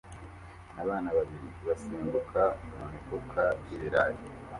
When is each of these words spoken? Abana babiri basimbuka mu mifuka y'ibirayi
Abana 0.81 1.07
babiri 1.17 1.49
basimbuka 1.67 2.41
mu 2.75 2.85
mifuka 2.91 3.41
y'ibirayi 3.67 4.21